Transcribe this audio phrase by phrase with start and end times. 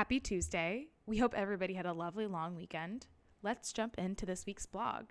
[0.00, 0.86] Happy Tuesday.
[1.04, 3.06] We hope everybody had a lovely long weekend.
[3.42, 5.10] Let's jump into this week's blog.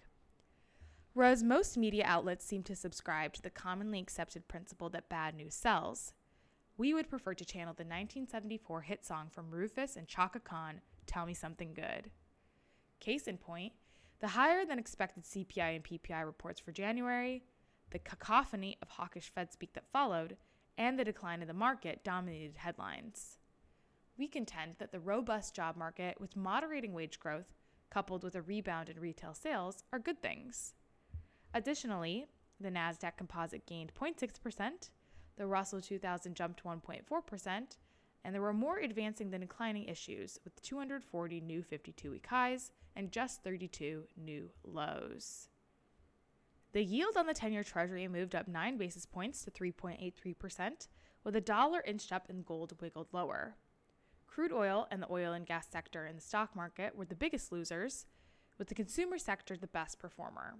[1.14, 5.54] Whereas most media outlets seem to subscribe to the commonly accepted principle that bad news
[5.54, 6.14] sells,
[6.76, 11.28] we would prefer to channel the 1974 hit song from Rufus and Chaka Khan, Tell
[11.28, 12.10] Me Something Good.
[13.00, 13.74] Case in point,
[14.22, 17.44] the higher than expected CPI and PPI reports for January,
[17.92, 20.36] the cacophony of hawkish Fed speak that followed,
[20.80, 23.39] and the decline in the market dominated headlines.
[24.20, 27.54] We contend that the robust job market with moderating wage growth,
[27.90, 30.74] coupled with a rebound in retail sales, are good things.
[31.54, 32.28] Additionally,
[32.60, 34.90] the NASDAQ composite gained 0.6%,
[35.38, 37.78] the Russell 2000 jumped 1.4%,
[38.26, 43.14] and there were more advancing than declining issues, with 240 new 52 week highs and
[43.14, 45.48] just 32 new lows.
[46.74, 50.90] The yield on the 10 year Treasury moved up 9 basis points to 3.83%,
[51.24, 53.56] with the dollar inched up and gold wiggled lower.
[54.30, 57.52] Crude oil and the oil and gas sector in the stock market were the biggest
[57.52, 58.06] losers,
[58.60, 60.56] with the consumer sector the best performer.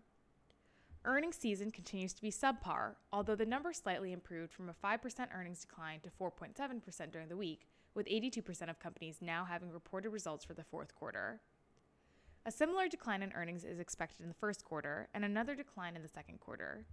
[1.06, 5.62] Earnings season continues to be subpar, although the number slightly improved from a 5% earnings
[5.62, 10.56] decline to 4.7% during the week, with 82% of companies now having reported results for
[10.56, 11.40] the fourth quarter.
[12.46, 16.02] A similar decline in earnings is expected in the first quarter and another decline in
[16.02, 16.86] the second quarter.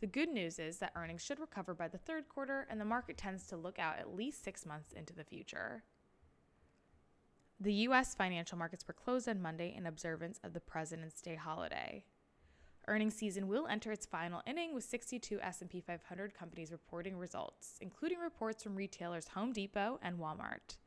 [0.00, 3.18] The good news is that earnings should recover by the third quarter, and the market
[3.18, 5.84] tends to look out at least six months into the future.
[7.60, 8.14] The U.S.
[8.14, 12.04] financial markets were closed on Monday in observance of the President's Day holiday.
[12.88, 18.18] Earnings season will enter its final inning with 62 S&P 500 companies reporting results, including
[18.18, 20.78] reports from retailers Home Depot and Walmart.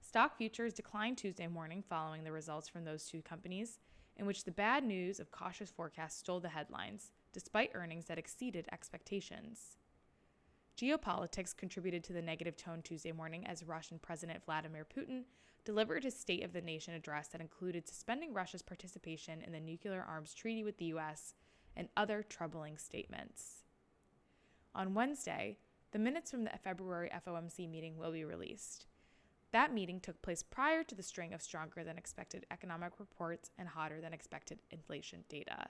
[0.00, 3.78] Stock futures declined Tuesday morning following the results from those two companies,
[4.16, 8.68] in which the bad news of cautious forecasts stole the headlines, despite earnings that exceeded
[8.70, 9.78] expectations.
[10.76, 15.22] Geopolitics contributed to the negative tone Tuesday morning as Russian President Vladimir Putin
[15.64, 20.04] delivered his State of the Nation address that included suspending Russia's participation in the nuclear
[20.06, 21.34] arms treaty with the U.S.
[21.76, 23.62] and other troubling statements.
[24.74, 25.58] On Wednesday,
[25.92, 28.86] the minutes from the February FOMC meeting will be released.
[29.52, 33.68] That meeting took place prior to the string of stronger than expected economic reports and
[33.68, 35.68] hotter than expected inflation data.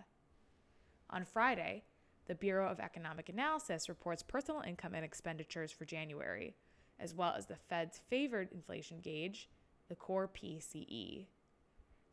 [1.10, 1.84] On Friday,
[2.26, 6.56] the Bureau of Economic Analysis reports personal income and expenditures for January,
[6.98, 9.50] as well as the Fed's favored inflation gauge,
[9.88, 11.26] the core PCE.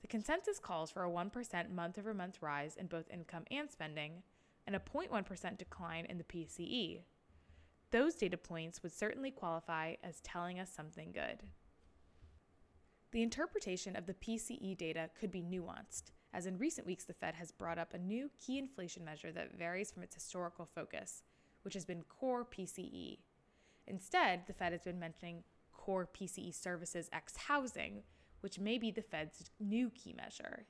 [0.02, 4.24] The consensus calls for a 1% month over month rise in both income and spending,
[4.66, 7.02] and a 0.1% decline in the PCE.
[7.92, 11.44] Those data points would certainly qualify as telling us something good.
[13.12, 17.36] The interpretation of the PCE data could be nuanced as in recent weeks the Fed
[17.36, 21.24] has brought up a new key inflation measure that varies from its historical focus,
[21.64, 23.20] which has been core PCE.
[23.88, 25.44] Instead, the Fed has been mentioning
[25.82, 28.04] core PCE services X housing,
[28.42, 30.66] which may be the Fed's new key measure.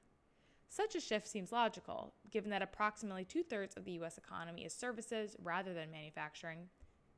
[0.70, 4.74] Such a shift seems logical, given that approximately two thirds of the US economy is
[4.74, 6.70] services rather than manufacturing,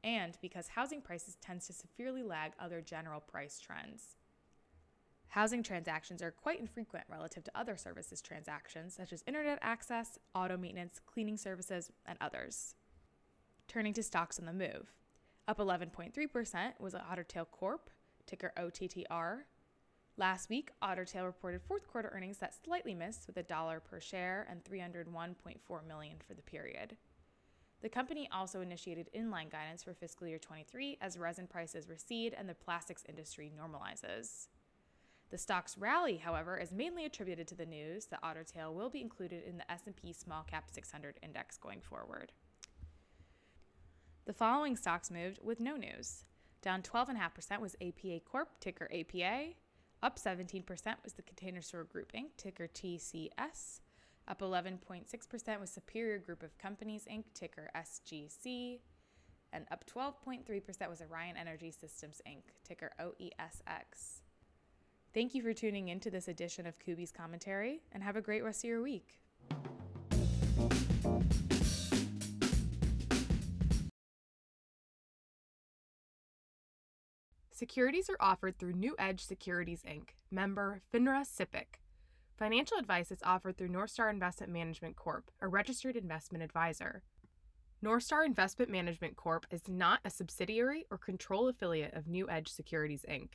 [0.03, 4.15] and because housing prices tend to severely lag other general price trends.
[5.27, 10.57] Housing transactions are quite infrequent relative to other services transactions, such as internet access, auto
[10.57, 12.73] maintenance, cleaning services, and others.
[13.67, 14.93] Turning to stocks on the move.
[15.45, 17.89] Up 11.3% was Otter Tail Corp,
[18.25, 19.39] ticker OTTR.
[20.15, 23.99] Last week, Otter Tail reported fourth quarter earnings that slightly missed with a dollar per
[23.99, 26.95] share and 301.4 million for the period.
[27.81, 32.47] The company also initiated inline guidance for fiscal year 23 as resin prices recede and
[32.47, 34.47] the plastics industry normalizes.
[35.29, 39.01] The stock's rally, however, is mainly attributed to the news that Otter Tail will be
[39.01, 42.31] included in the S&P Small Cap 600 index going forward.
[44.25, 46.23] The following stocks moved with no news.
[46.61, 49.49] Down 12.5% was APA Corp, ticker APA.
[50.01, 50.63] Up 17%
[51.03, 53.81] was the Container Store Group Inc., ticker TCS.
[54.25, 58.79] Up 11.6% was Superior Group of Companies Inc., ticker SGC.
[59.51, 64.21] And up 12.3% was Orion Energy Systems Inc., ticker OESX.
[65.13, 68.43] Thank you for tuning in to this edition of Kubi's Commentary, and have a great
[68.43, 69.19] rest of your week.
[77.55, 81.77] Securities are offered through New Edge Securities Inc., member FINRA SIPC.
[82.35, 87.03] Financial advice is offered through Northstar Investment Management Corp., a registered investment advisor.
[87.85, 89.45] Northstar Investment Management Corp.
[89.51, 93.33] is not a subsidiary or control affiliate of New Edge Securities Inc.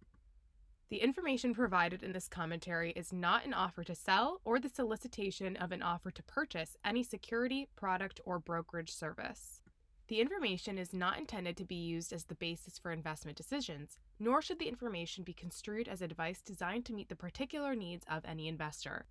[0.90, 5.56] The information provided in this commentary is not an offer to sell or the solicitation
[5.56, 9.62] of an offer to purchase any security, product, or brokerage service.
[10.08, 14.40] The information is not intended to be used as the basis for investment decisions, nor
[14.40, 18.48] should the information be construed as advice designed to meet the particular needs of any
[18.48, 19.04] investor.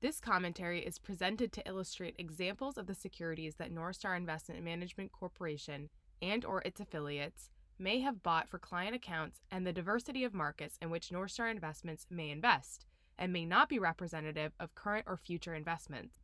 [0.00, 5.88] This commentary is presented to illustrate examples of the securities that Northstar Investment Management Corporation
[6.22, 10.78] and or its affiliates may have bought for client accounts and the diversity of markets
[10.80, 12.86] in which Northstar Investments may invest
[13.18, 16.18] and may not be representative of current or future investments.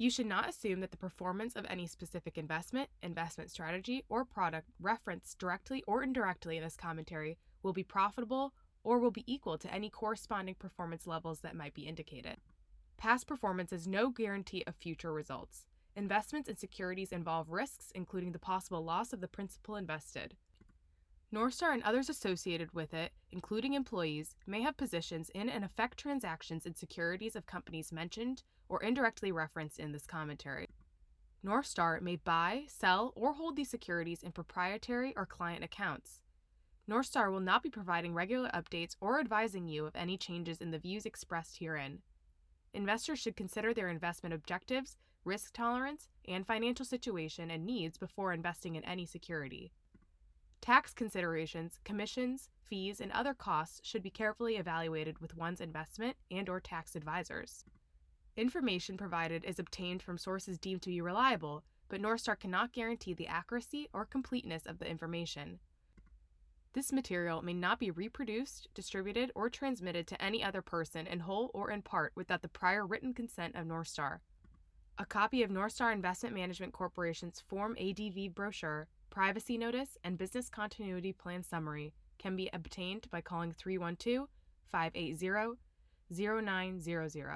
[0.00, 4.70] You should not assume that the performance of any specific investment, investment strategy, or product
[4.80, 9.70] referenced directly or indirectly in this commentary will be profitable or will be equal to
[9.70, 12.38] any corresponding performance levels that might be indicated.
[12.96, 15.66] Past performance is no guarantee of future results.
[15.94, 20.34] Investments in securities involve risks, including the possible loss of the principal invested.
[21.32, 26.66] Northstar and others associated with it, including employees, may have positions in and affect transactions
[26.66, 30.68] in securities of companies mentioned or indirectly referenced in this commentary.
[31.44, 36.20] Northstar may buy, sell, or hold these securities in proprietary or client accounts.
[36.88, 40.78] Northstar will not be providing regular updates or advising you of any changes in the
[40.78, 42.00] views expressed herein.
[42.74, 48.74] Investors should consider their investment objectives, risk tolerance, and financial situation and needs before investing
[48.74, 49.70] in any security.
[50.60, 56.48] Tax considerations, commissions, fees, and other costs should be carefully evaluated with one's investment and
[56.48, 57.64] or tax advisors.
[58.36, 63.26] Information provided is obtained from sources deemed to be reliable, but Northstar cannot guarantee the
[63.26, 65.58] accuracy or completeness of the information.
[66.72, 71.50] This material may not be reproduced, distributed, or transmitted to any other person in whole
[71.52, 74.18] or in part without the prior written consent of Northstar.
[74.96, 81.12] A copy of Northstar Investment Management Corporation's Form ADV brochure privacy notice, and business continuity
[81.12, 84.28] plan summary can be obtained by calling 312
[84.70, 85.58] 580
[86.10, 87.30] 0900.